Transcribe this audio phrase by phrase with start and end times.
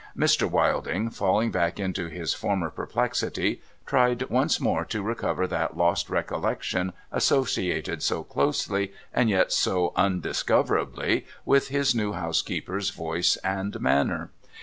[0.17, 0.49] Mr.
[0.49, 6.91] Wilding, falling back into his former perplexity, tried once more to recover that lost recollection,
[7.11, 14.31] associated so closely, and yet so undiscoverably, with his new housekeeper's voice and manner.